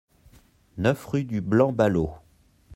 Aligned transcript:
neuf 0.79 1.05
rue 1.05 1.25
du 1.25 1.41
Blanc 1.41 1.73
Ballot 1.73 2.09